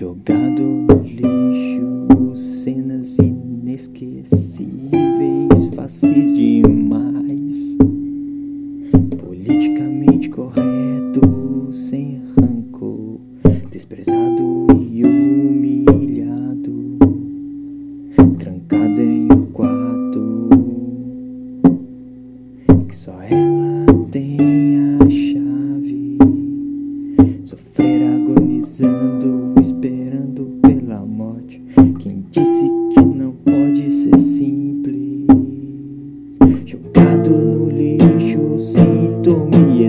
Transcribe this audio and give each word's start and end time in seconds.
Jogado 0.00 0.62
no 0.62 1.02
lixo, 1.02 2.34
cenas 2.34 3.18
inesquecíveis, 3.18 5.68
faces 5.74 6.32
demais. 6.32 7.76
Politicamente 9.18 10.30
correto, 10.30 11.68
sem 11.74 12.22
rancor, 12.34 13.20
desprezado 13.70 14.68
e 14.90 15.04
humilhado, 15.04 16.96
trancado 18.38 19.02
em 19.02 19.30
um 19.30 19.44
quarto 19.52 20.48
que 22.88 22.96
só 22.96 23.20
ela 23.20 23.49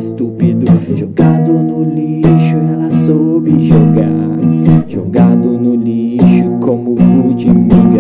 estúpido. 0.02 0.66
Jogado 0.98 1.62
no 1.62 1.84
lixo, 1.84 2.58
ela 2.58 2.90
soube 2.90 3.52
jogar. 3.70 4.10
Jogado 4.90 5.50
no 5.52 5.76
lixo, 5.76 6.50
como 6.60 6.96
pude 6.96 7.54
me 7.54 7.91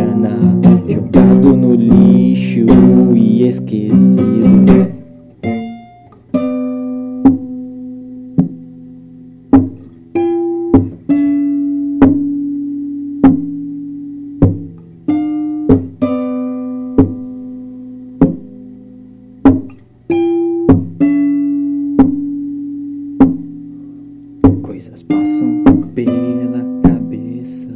Coisas 24.82 25.04
passam 25.04 25.64
pela 25.94 26.66
cabeça. 26.82 27.68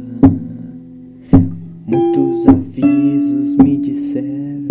Muitos 1.86 2.48
avisos 2.48 3.54
me 3.58 3.76
disseram. 3.76 4.66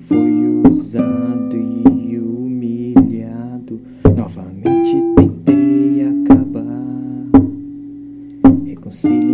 Fui 0.00 0.44
usado 0.70 1.56
e 1.56 2.18
humilhado. 2.18 3.80
Novamente 4.04 5.02
tentei 5.16 6.08
acabar. 6.08 7.30
Reconciliei 8.66 9.25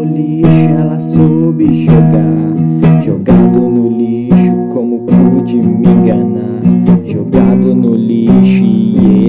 no 0.00 0.04
lixo, 0.04 0.48
ela 0.48 0.98
soube 0.98 1.84
jogar. 1.84 3.02
Jogado 3.04 3.68
no 3.68 3.90
lixo, 3.90 4.68
como 4.72 5.00
pude 5.00 5.56
me 5.56 5.88
enganar. 5.88 6.62
Jogado 7.04 7.74
no 7.74 7.94
lixo 7.94 8.64
e 8.64 9.19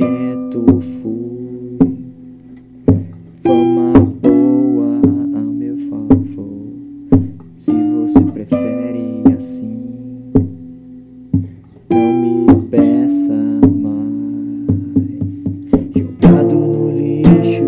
quieto 0.00 0.80
fui. 0.80 1.78
Fama 3.42 3.92
boa 4.22 4.98
a 5.36 5.42
meu 5.42 5.76
favor. 5.90 6.66
Se 7.58 7.72
você 7.72 8.20
prefere 8.32 9.22
assim. 9.36 9.78
Não 11.90 12.12
me 12.14 12.68
peça 12.70 13.34
mais. 13.76 15.44
Jogado 15.94 16.54
no 16.54 16.90
lixo, 16.96 17.59